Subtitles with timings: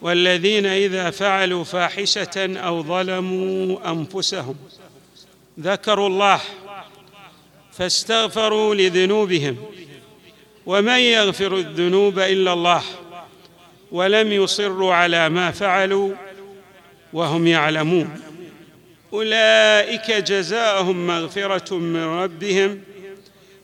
[0.00, 4.56] والذين إذا فعلوا فاحشة أو ظلموا أنفسهم
[5.60, 6.40] ذكروا الله
[7.72, 9.56] فاستغفروا لذنوبهم
[10.66, 12.82] ومن يغفر الذنوب إلا الله
[13.92, 16.14] ولم يصروا على ما فعلوا
[17.12, 18.20] وهم يعلمون.
[19.12, 22.80] أولئك جزاؤهم مغفرة من ربهم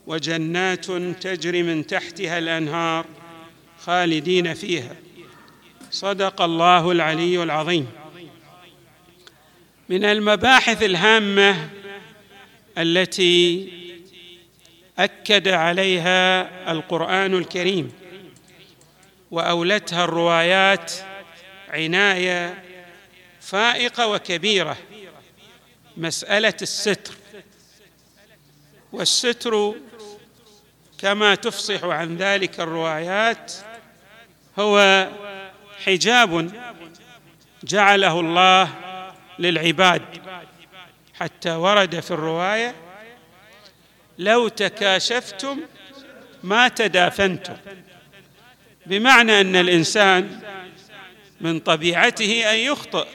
[0.06, 0.86] وجنات
[1.20, 3.06] تجري من تحتها الأنهار
[3.84, 4.96] خالدين فيها.
[5.92, 7.90] صدق الله العلي العظيم.
[9.88, 11.70] من المباحث الهامة
[12.78, 13.68] التي
[14.98, 17.92] أكد عليها القرآن الكريم
[19.30, 20.92] وأولتها الروايات
[21.68, 22.64] عناية
[23.40, 24.76] فائقة وكبيرة
[25.96, 27.14] مسألة الستر.
[28.92, 29.74] والستر
[30.98, 33.52] كما تفصح عن ذلك الروايات
[34.58, 35.08] هو
[35.86, 36.52] حجاب
[37.64, 38.68] جعله الله
[39.38, 40.02] للعباد.
[41.14, 42.74] حتى ورد في الرواية
[44.18, 45.60] لو تكاشفتم
[46.42, 47.56] ما تدافنتم.
[48.86, 50.40] بمعنى أن الإنسان
[51.40, 53.06] من طبيعته أن يخطئ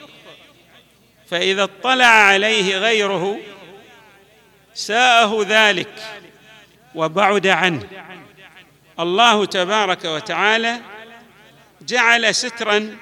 [1.28, 3.40] فإذا اطلع عليه غيره
[4.74, 5.94] ساءه ذلك
[6.96, 7.88] وبعد عنه.
[9.00, 10.80] الله تبارك وتعالى
[11.88, 12.98] جعل سترا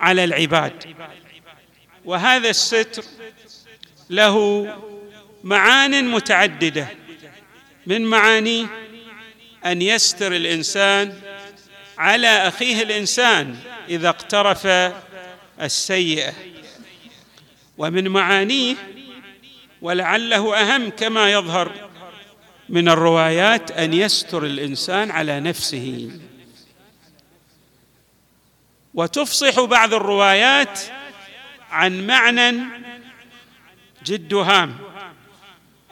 [0.00, 0.96] على العباد.
[2.04, 3.04] وهذا الستر
[4.10, 4.66] له
[5.44, 6.88] معان متعددة
[7.86, 8.66] من معانيه
[9.66, 11.20] أن يستر الإنسان
[11.98, 13.56] على أخيه الإنسان
[13.88, 14.66] إذا اقترف
[15.60, 16.32] السيئة.
[17.78, 18.74] ومن معانيه
[19.82, 21.72] ولعله أهم كما يظهر
[22.68, 26.10] من الروايات أن يستر الإنسان على نفسه.
[28.94, 30.80] وتفصح بعض الروايات
[31.70, 32.58] عن معنى
[34.04, 34.78] جد هام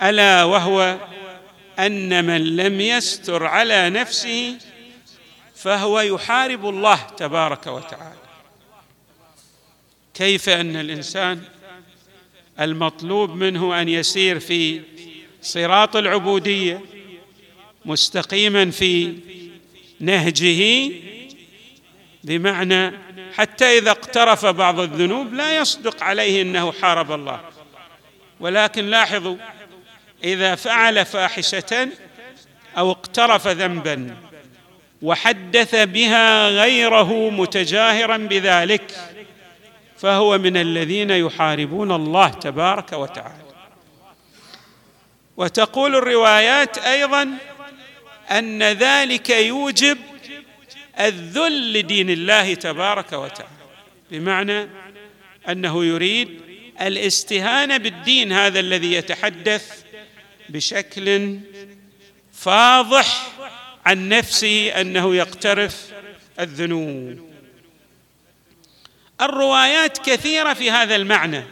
[0.03, 0.99] ألا وهو
[1.79, 4.59] أن من لم يستر على نفسه
[5.55, 8.19] فهو يحارب الله تبارك وتعالى.
[10.15, 11.43] كيف أن الإنسان
[12.61, 14.83] المطلوب منه أن يسير في
[15.43, 16.81] صراط العبودية
[17.85, 19.15] مستقيما في
[20.01, 20.91] نهجه
[22.25, 22.93] بمعنى
[23.34, 27.41] حتى إذا اقترف بعض الذنوب لا يصدق عليه إنه حارب الله.
[28.41, 29.37] ولكن لاحظوا
[30.25, 31.89] إذا فعل فاحشة
[32.79, 34.17] أو اقترف ذنبا
[35.03, 39.15] وحدث بها غيره متجاهرا بذلك
[39.99, 43.49] فهو من الذين يحاربون الله تبارك وتعالى.
[45.37, 47.29] وتقول الروايات أيضا
[48.31, 49.99] أن ذلك يوجب
[51.01, 53.51] الذل لدين الله تبارك وتعالى.
[54.11, 54.69] بمعنى
[55.49, 56.41] أنه يريد
[56.81, 59.83] الاستهانة بالدين هذا الذي يتحدث
[60.49, 61.39] بشكل
[62.33, 63.29] فاضح
[63.87, 65.93] عن نفسه أنه يقترف
[66.41, 67.29] الذنوب.
[69.21, 71.45] الروايات كثيرة في هذا المعنى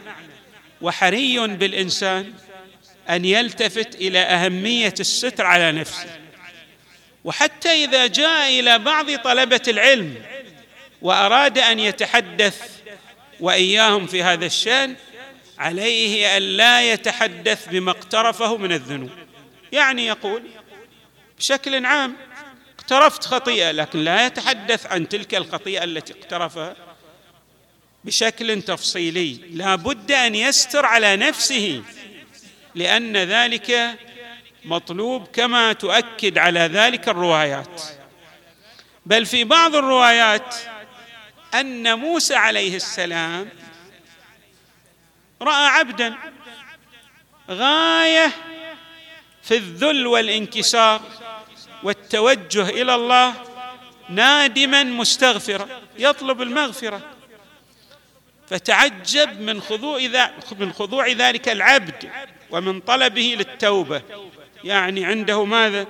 [0.81, 2.33] وحري بالإنسان
[3.09, 6.26] أن يلتفت إلى أهمية الستر على نفسه.
[7.23, 10.15] وحتى إذا جاء إلى بعض طلبة العلم
[11.01, 12.61] وأراد أن يتحدث
[13.39, 14.95] وإياهم في هذا الشأن
[15.57, 19.09] عليه أن لا يتحدث بما اقترفه من الذنوب.
[19.71, 20.43] يعني يقول
[21.37, 22.15] بشكل عام
[22.79, 26.75] اقترفت خطيئة لكن لا يتحدث عن تلك الخطيئة التي اقترفها
[28.03, 29.39] بشكل تفصيلي.
[29.51, 31.81] لا بد أن يستر على نفسه
[32.75, 33.97] لأن ذلك
[34.67, 37.81] مطلوب كما تؤكد على ذلك الروايات.
[39.05, 40.55] بل في بعض الروايات
[41.53, 43.49] أن موسى عليه السلام
[45.41, 46.15] رأى عبدا
[47.49, 48.31] غاية
[49.43, 51.01] في الذل والانكسار
[51.83, 53.33] والتوجه إلى الله
[54.09, 55.67] نادما مستغفرا
[55.97, 57.01] يطلب المغفرة.
[58.49, 59.99] فتعجب من خضوع
[60.59, 62.09] من خضوع ذلك العبد
[62.51, 64.01] ومن طلبه للتوبة.
[64.67, 65.87] يعني عنده ماذا؟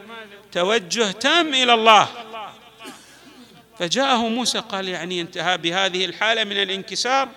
[0.51, 2.09] توجه تام إلى الله.
[3.79, 7.29] فجاءه موسى قال يعني انتهى بهذه الحالة من الانكسار.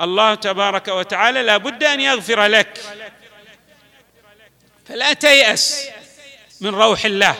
[0.00, 2.80] الله تبارك وتعالى لا بد أن يغفر لك.
[4.88, 5.88] فلا تيأس
[6.60, 7.36] من روح الله.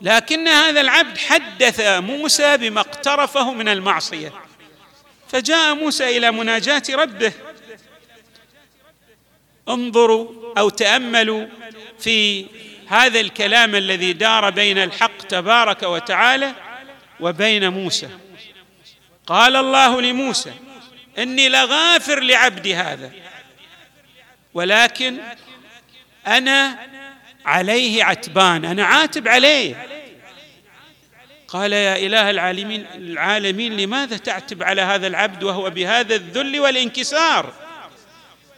[0.00, 4.32] لكن هذا العبد حدث موسى بما اقترفه من المعصية.
[5.28, 7.32] فجاء موسى إلى مناجاة ربه.
[9.74, 11.46] انظروا أو تأملوا
[11.98, 12.46] في
[12.88, 16.52] هذا الكلام الذي دار بين الحق تبارك وتعالى
[17.20, 18.08] وبين موسى.
[19.26, 20.52] قال الله لموسى
[21.18, 23.12] إني لغافر لعبدي هذا
[24.54, 25.18] ولكن
[26.26, 26.78] أنا
[27.44, 29.86] عليه عتبان أنا عاتب عليه.
[31.48, 37.69] قال يا إله العالمين العالمين لماذا تعتب على هذا العبد وهو بهذا الذل والانكسار؟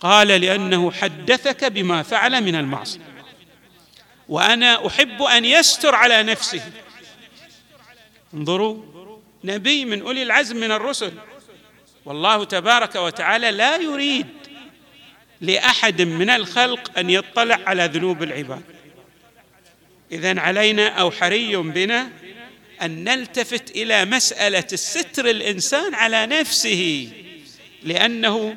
[0.03, 3.01] قال لأنه حدثك بما فعل من المعصية.
[4.29, 6.63] وأنا أحب أن يستر على نفسه.
[8.35, 8.83] انظروا
[9.45, 11.13] نبي من أولي العزم من الرسل.
[12.05, 14.27] والله تبارك وتعالى لا يريد
[15.41, 18.63] لأحد من الخلق أن يطلع على ذنوب العباد.
[20.13, 22.11] اذا علينا أو حري بنا
[22.83, 27.09] أن نلتفت إلى مسألة الستر الإنسان على نفسه
[27.83, 28.57] لأنه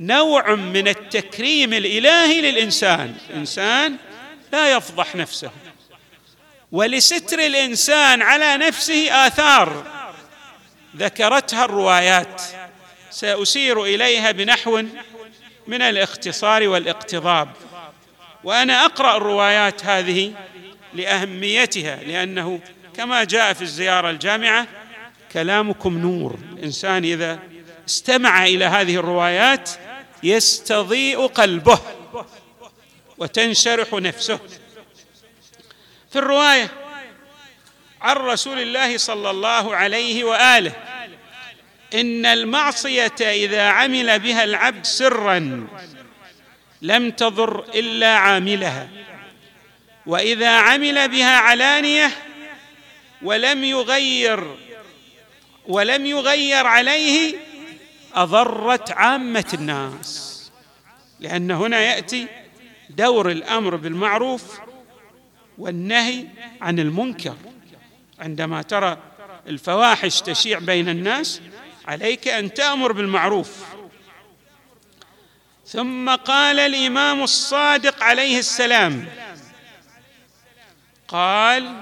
[0.00, 3.14] نوع من التكريم الإلهي للإنسان.
[3.30, 3.96] الانسان
[4.52, 5.50] لا يفضح نفسه.
[6.72, 9.86] ولستر الإنسان على نفسه آثار.
[10.96, 12.42] ذكرتها الروايات.
[13.10, 14.82] سأسير إليها بنحو
[15.66, 17.48] من الاختصار والاقتضاب.
[18.44, 20.32] وأنا أقرأ الروايات هذه
[20.94, 22.60] لأهميتها لأنه
[22.96, 24.66] كما جاء في الزيارة الجامعة
[25.32, 26.38] كلامكم نور.
[26.52, 27.53] الإنسان إذا
[27.88, 29.70] استمع إلى هذه الروايات
[30.22, 31.78] يستضيء قلبه
[33.18, 34.38] وتنشرح نفسه.
[36.12, 36.70] في الرواية
[38.00, 40.72] عن رسول الله صلى الله عليه وآله
[41.94, 45.66] إن المعصية إذا عمل بها العبد سرا
[46.82, 48.88] لم تضر إلا عاملها
[50.06, 52.10] وإذا عمل بها علانية
[53.22, 54.56] ولم يغير
[55.66, 57.34] ولم يغير عليه
[58.14, 60.30] أضرت عامة الناس.
[61.20, 62.26] لأن هنا يأتي
[62.90, 64.60] دور الأمر بالمعروف
[65.58, 66.26] والنهي
[66.60, 67.36] عن المنكر.
[68.18, 68.98] عندما ترى
[69.46, 71.40] الفواحش تشيع بين الناس
[71.84, 73.64] عليك أن تأمر بالمعروف.
[75.66, 79.06] ثم قال الإمام الصادق عليه السلام
[81.08, 81.80] قال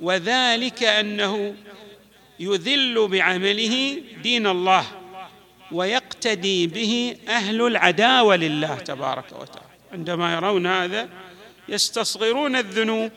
[0.00, 1.54] وذلك أنه
[2.40, 5.05] يذل بعمله دين الله.
[5.72, 9.66] ويقتدي به أهل العداوة لله تبارك وتعالى.
[9.92, 11.08] عندما يرون هذا
[11.68, 13.12] يستصغرون الذنوب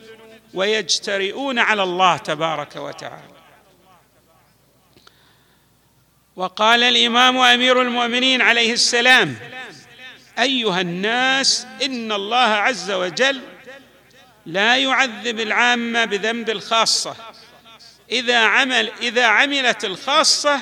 [0.54, 3.40] ويجترئون على الله تبارك وتعالى.
[6.36, 9.36] وقال الإمام أمير المؤمنين عليه السلام
[10.38, 13.40] أيها الناس إن الله عز وجل
[14.46, 17.16] لا يعذب العامة بذنب الخاصة.
[18.10, 20.60] إذا عمل إذا عملت الخاصة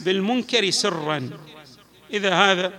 [0.00, 1.30] بالمنكر سرا.
[2.12, 2.72] إذا هذا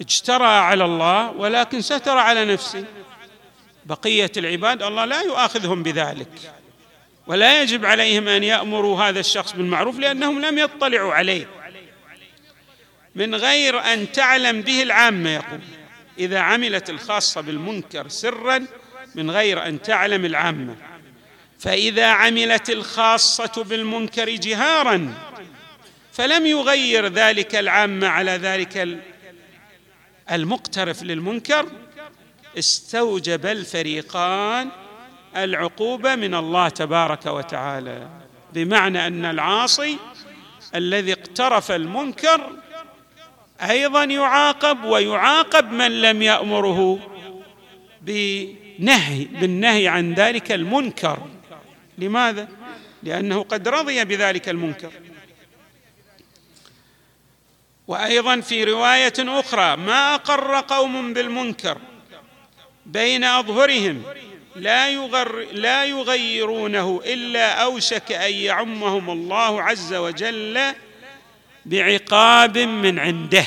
[0.00, 2.84] اجترى على الله ولكن ستر على نفسه.
[3.86, 6.52] بقية العباد الله لا يؤاخذهم بذلك.
[7.26, 11.46] ولا يجب عليهم أن يأمروا هذا الشخص بالمعروف لأنهم لم يطلعوا عليه.
[13.14, 15.60] من غير أن تعلم به العامة يقول.
[16.18, 18.66] إذا عملت الخاصة بالمنكر سرا
[19.14, 20.76] من غير أن تعلم العامة.
[21.58, 25.14] فإذا عملت الخاصة بالمنكر جهارا
[26.12, 28.98] فلم يغير ذلك العامه على ذلك
[30.30, 31.66] المقترف للمنكر
[32.58, 34.68] استوجب الفريقان
[35.36, 38.08] العقوبة من الله تبارك وتعالى.
[38.52, 39.96] بمعنى أن العاصي
[40.74, 42.50] الذي اقترف المنكر
[43.60, 46.98] أيضا يعاقب ويعاقب من لم يأمره
[48.02, 51.18] بنهي بالنهي عن ذلك المنكر.
[51.98, 52.48] لماذا؟
[53.02, 54.90] لأنه قد رضي بذلك المنكر.
[57.90, 61.78] وأيضا في رواية أخرى ما أقر قوم بالمنكر
[62.86, 64.02] بين أظهرهم
[64.56, 70.60] لا يغر لا يغيرونه إلا أوشك أن يعمهم الله عز وجل
[71.66, 73.44] بعقاب من عنده.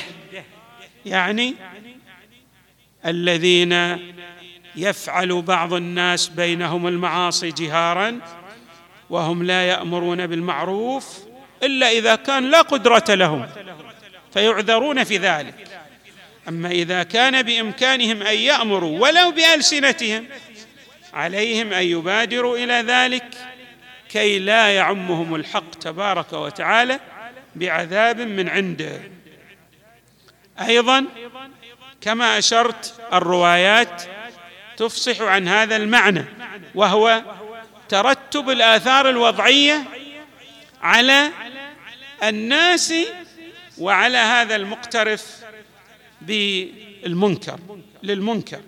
[1.05, 1.55] يعني
[3.05, 4.00] الذين
[4.75, 8.19] يفعل بعض الناس بينهم المعاصي جهارا
[9.09, 11.17] وهم لا يأمرون بالمعروف
[11.63, 13.47] إلا إذا كان لا قدرة لهم.
[14.34, 15.68] فيعذرون في ذلك.
[16.48, 20.25] أما إذا كان بإمكانهم أن يأمروا ولو بألسنتهم
[21.13, 23.25] عليهم أن يبادروا إلى ذلك
[24.10, 27.00] كي لا يعمهم الحق تبارك وتعالى
[27.56, 29.00] بعذاب من عنده.
[30.60, 31.06] أيضا
[32.02, 34.04] كما أشرت الروايات
[34.78, 36.25] تفصح عن هذا المعنى
[36.75, 37.24] وهو
[37.90, 39.84] ترتب الآثار الوضعية
[40.82, 41.30] على
[42.24, 42.94] الناس
[43.77, 45.44] وعلى هذا المقترف
[46.22, 47.60] بالمنكر
[48.03, 48.62] للمنكر.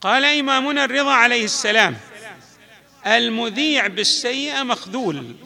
[0.00, 1.96] قال إمامنا الرضا عليه السلام
[3.06, 5.36] المذيع بالسيئة مخذول.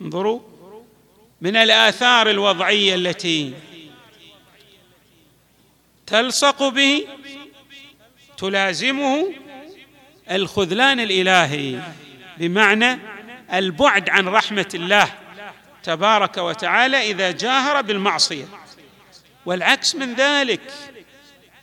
[0.00, 0.40] انظروا
[1.40, 3.52] من الآثار الوضعية التي
[6.06, 7.06] تلصق به
[8.38, 9.34] تلازمه
[10.30, 11.80] الخذلان الإلهي
[12.38, 12.98] بمعنى
[13.52, 15.14] البعد عن رحمة الله.
[15.82, 18.44] تبارك وتعالى إذا جاهر بالمعصية.
[19.46, 20.60] والعكس من ذلك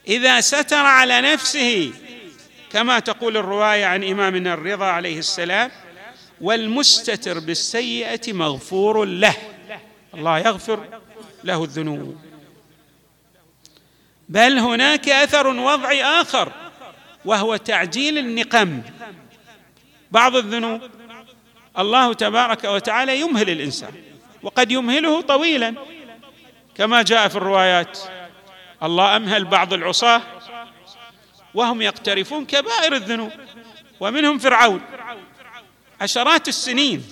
[0.08, 1.94] إذا ستر على نفسه
[2.72, 5.72] كما تقول الرواية عن إمامنا الرضا عليه السلام
[6.42, 9.36] والمستتر بالسيئة مغفور له
[10.14, 11.02] الله يغفر
[11.44, 12.22] له الذنوب.
[14.30, 16.52] بل هناك أثر وضعي آخر
[17.26, 18.82] وهو تعجيل النقم.
[20.12, 20.82] بعض الذنوب
[21.80, 23.92] الله تبارك وتعالى يمهل الإنسان
[24.44, 25.76] وقد يمهله طويلا.
[26.76, 28.00] كما جاء في الروايات
[28.84, 30.22] الله أمهل بعض العصاة
[31.54, 33.32] وهم يقترفون كبائر الذنوب
[34.00, 34.82] ومنهم فرعون.
[36.02, 37.04] عشرات السنين.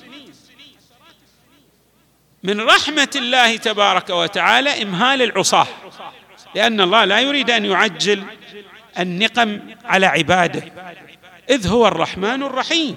[2.44, 5.68] من رحمة الله تبارك وتعالى إمهال العصاة
[6.56, 8.24] لأن الله لا يريد أن يعجل
[9.00, 10.72] النقم على عباده
[11.50, 12.96] إذ هو الرحمن الرحيم.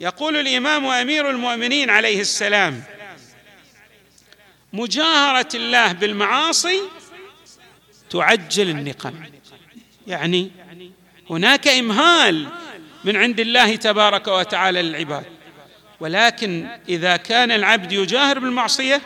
[0.00, 2.82] يقول الإمام أمير المؤمنين عليه السلام
[4.72, 6.80] مجاهرة الله بالمعاصي
[8.10, 9.14] تعجل النقم.
[10.06, 10.50] يعني
[11.30, 12.48] هناك إمهال
[13.04, 15.24] من عند الله تبارك وتعالى للعباد.
[16.00, 19.02] ولكن إذا كان العبد يجاهر بالمعصية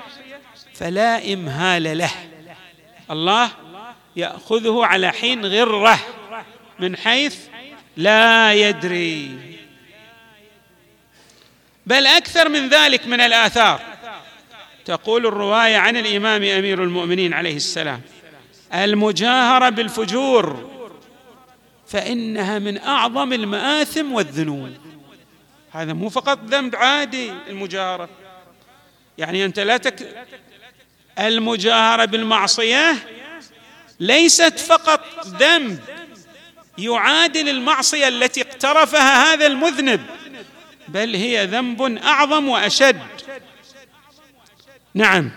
[0.75, 2.11] فلا إمهال له.
[3.11, 3.50] الله
[4.16, 5.99] يأخذه على حين غرة
[6.78, 7.38] من حيث
[7.97, 9.50] لا يدري.
[11.90, 13.80] بل أكثر من ذلك من الآثار.
[14.85, 18.00] تقول الرواية عن الإمام أمير المؤمنين عليه السلام
[18.75, 20.70] المجاهرة بالفجور
[21.87, 24.70] فإنها من أعظم المآثم والذنوب
[25.73, 28.09] هذا مو فقط ذنب عادي المجاهرة.
[29.18, 30.26] يعني أنت لا تك
[31.18, 32.97] المجاهرة بالمعصية
[34.00, 35.80] ليست فقط ذنب
[36.78, 40.00] يعادل المعصية التي اقترفها هذا المذنب.
[40.92, 43.00] بل هي ذنب أعظم وأشد.
[44.94, 45.30] نعم.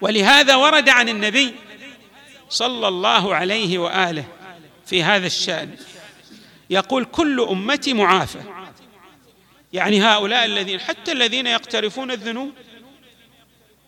[0.00, 1.54] ولهذا ورد عن النبي
[2.48, 4.24] صلى الله عليه وآله
[4.86, 5.76] في هذا الشأن
[6.70, 8.40] يقول كل أمتي معافى.
[9.72, 12.52] يعني هؤلاء الذين حتى الذين يقترفون الذنوب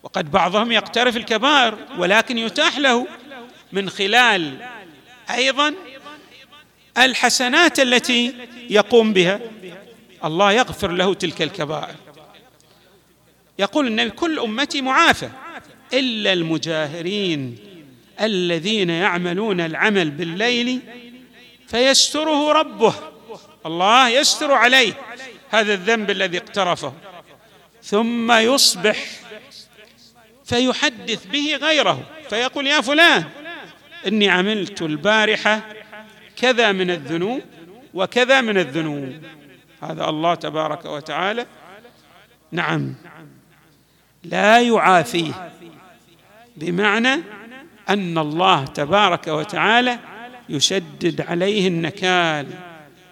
[0.03, 3.07] وقد بعضهم يقترف الكبائر ولكن يتاح له
[3.71, 4.57] من خلال
[5.29, 5.75] أيضا
[6.97, 8.35] الحسنات التي
[8.69, 9.39] يقوم بها.
[10.25, 11.95] الله يغفر له تلك الكبائر.
[13.59, 15.29] يقول النبي كل أمتي معافى
[15.93, 17.57] إلا المجاهرين
[18.21, 20.79] الذين يعملون العمل بالليل
[21.67, 22.93] فيستره ربه.
[23.65, 24.93] الله يستر عليه
[25.49, 26.93] هذا الذنب الذي اقترفه.
[27.83, 29.05] ثم يصبح
[30.45, 33.23] فيحدث به غيره فيقول يا فلان
[34.07, 35.61] إني عملت البارحة
[36.37, 37.41] كذا من الذنوب
[37.93, 39.13] وكذا من الذنوب.
[39.91, 41.45] هذا الله تبارك وتعالى.
[42.51, 42.95] نعم.
[44.23, 45.51] لا يعافيه
[46.55, 47.13] بمعنى
[47.89, 49.99] أن الله تبارك وتعالى
[50.49, 52.47] يشدد عليه النكال.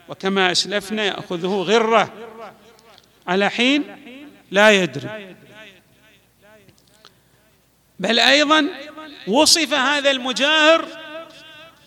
[0.10, 2.14] وكما أسلفنا يأخذه غرة.
[3.28, 3.84] على حين
[4.52, 5.36] لا يدري.
[8.00, 8.68] بل أيضا
[9.28, 10.86] وصف هذا المجاهر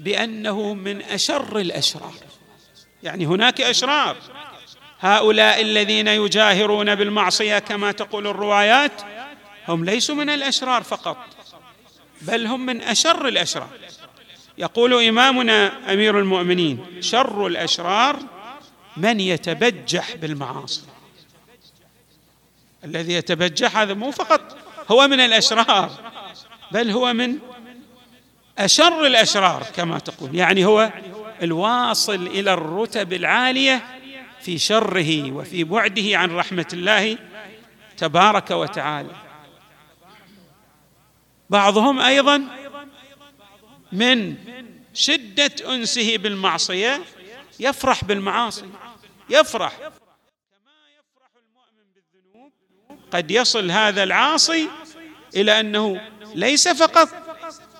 [0.00, 2.14] بأنه من أشر الأشرار.
[3.02, 4.16] يعني هناك أشرار.
[5.00, 9.02] هؤلاء الذين يجاهرون بالمعصية كما تقول الروايات
[9.68, 11.16] هم ليسوا من الأشرار فقط
[12.22, 13.68] بل هم من أشر الأشرار.
[14.58, 18.18] يقول إمامنا أمير المؤمنين شر الأشرار
[18.96, 20.82] من يتبجح بالمعاصي.
[22.84, 24.56] الذي يتبجح هذا مو فقط
[24.90, 25.90] هو من الأشرار
[26.72, 27.38] بل هو من
[28.58, 30.34] أشر الأشرار كما تقول.
[30.34, 30.92] يعني هو
[31.42, 33.95] الواصل إلى الرتب العالية
[34.40, 37.18] في شره وفي بعده عن رحمة الله
[37.96, 39.16] تبارك وتعالى.
[41.50, 42.42] بعضهم أيضا
[43.92, 44.34] من
[44.94, 47.02] شدة أنسه بالمعصية
[47.60, 48.66] يفرح بالمعاصي
[49.30, 49.90] يفرح
[53.10, 54.68] قد يصل هذا العاصي
[55.36, 56.00] إلى أنه
[56.34, 57.08] ليس فقط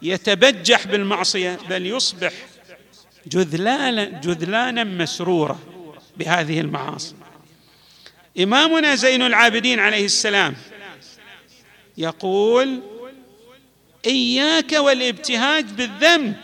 [0.03, 2.33] يتبجح بالمعصية بل يصبح
[3.27, 5.59] جذلانا جذلانا مسرورا.
[6.19, 7.15] بهذه المعاصي.
[8.43, 10.55] إمامنا زين العابدين عليه السلام
[11.99, 12.83] يقول
[14.07, 16.37] إياك والابتهاج بالذنب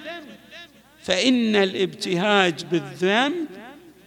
[1.03, 3.47] فإن الابتهاج بالذنب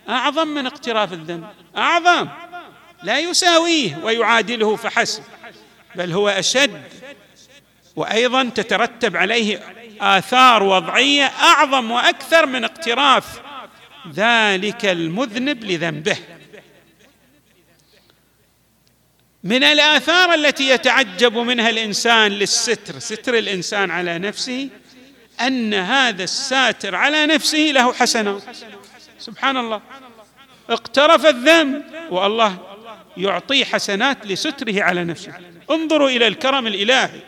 [0.09, 2.27] أعظم من اقتراف الذنب أعظم.
[3.03, 5.23] لا يساويه ويعادله فحسب
[5.95, 6.81] بل هو أشد
[7.95, 9.61] وأيضا تترتب عليه
[10.01, 13.41] آثار وضعية أعظم وأكثر من اقتراف
[14.13, 16.17] ذلك المذنب لذنبه.
[19.43, 24.69] من الآثار التي يتعجب منها الإنسان للستر ستر الإنسان على نفسه
[25.41, 28.43] أن هذا الساتر على نفسه له حسنات
[29.19, 29.81] سبحان الله.
[30.69, 32.77] اقترف الذنب والله
[33.17, 35.33] يعطيه حسنات لستره على نفسه.
[35.71, 37.21] انظروا إلى الكرم الإلهي.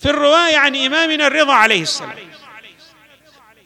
[0.00, 2.18] في الرواية عن إمامنا الرضا عليه السلام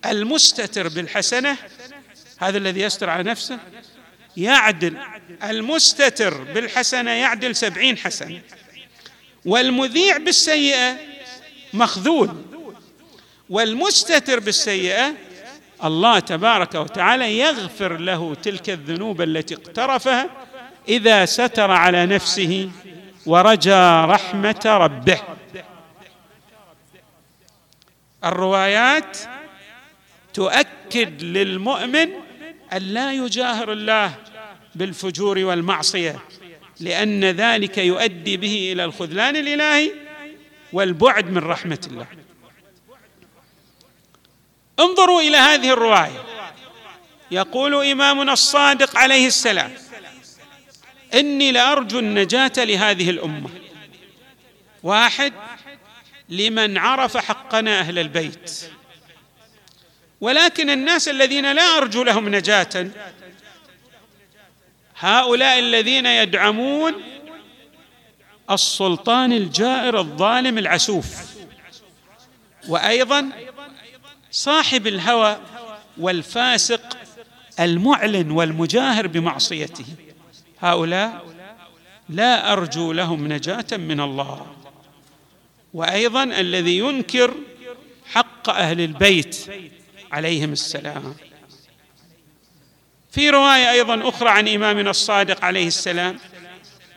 [0.07, 1.57] المستتر بالحسنة
[2.39, 3.59] هذا الذي يستر على نفسه؟
[4.37, 4.97] يعدل
[5.45, 8.41] المستتر بالحسنة يعدل سبعين حسنه
[9.45, 10.97] والمذيع بالسيئة
[11.73, 12.43] مخذول.
[13.51, 15.15] والمستتر بالسيئة
[15.85, 20.31] الله تبارك وتعالى يغفر له تلك الذنوب التي اقترفها
[20.89, 22.71] إذا ستر على نفسه
[23.27, 25.21] ورجا رحمة ربه.
[28.25, 29.19] الروايات
[30.35, 32.09] تؤكد للمؤمن
[32.73, 34.15] أن لا يجاهر الله
[34.75, 36.19] بالفجور والمعصية
[36.81, 39.93] لأن ذلك يؤدي به إلى الخذلان الإلهي
[40.73, 42.07] والبعد من رحمة الله.
[44.81, 46.25] انظروا إلى هذه الرواية.
[47.31, 49.75] يقول إمامنا الصادق عليه السلام
[51.15, 53.51] إني لأرجو النجاة لهذه الأمة.
[54.83, 55.33] واحد
[56.29, 58.71] لمن عرف حقنا أهل البيت.
[60.22, 62.88] ولكن الناس الذين لا أرجو لهم نجاة
[64.98, 66.94] هؤلاء الذين يدعمون
[68.50, 71.06] السلطان الجائر الظالم العسوف
[72.68, 73.30] وأيضا
[74.30, 75.40] صاحب الهوى
[75.98, 76.98] والفاسق
[77.61, 79.85] المعلن والمجاهر بمعصيته.
[80.61, 81.24] هؤلاء
[82.08, 84.46] لا أرجو لهم نجاة من الله.
[85.74, 87.35] وأيضا الذي ينكر
[88.06, 89.37] حق أهل البيت
[90.12, 91.14] عليهم السلام.
[93.11, 96.18] في رواية أيضا أخرى عن إمامنا الصادق عليه السلام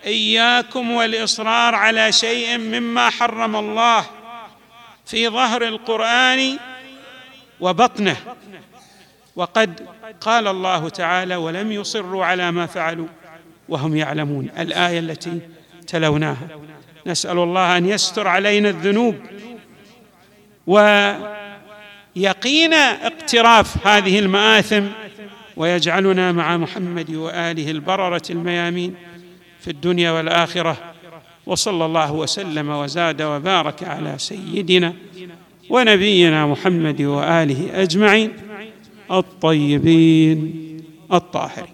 [0.05, 4.05] إياكم والإصرار على شيء مما حرم الله
[5.05, 6.59] في ظهر القرآن
[7.59, 8.17] وبطنه.
[9.35, 9.87] وقد
[10.21, 13.07] قال الله تعالى ولم يصروا على ما فعلوا
[13.69, 15.39] وهم يعلمون الآية التي
[15.87, 16.47] تلوناها.
[17.07, 19.15] نسأل الله أن يستر علينا الذنوب
[22.15, 24.83] ويقين اقتراف هذه المآثم
[25.57, 28.95] ويجعلنا مع محمد وآله البررة الميامين
[29.59, 30.77] في الدنيا والآخرة
[31.45, 34.93] وصلى الله وسلم وزاد وبارك على سيدنا
[35.69, 38.31] ونبينا محمد وآله أجمعين
[39.11, 40.53] الطيبين
[41.13, 41.63] الطاهرين.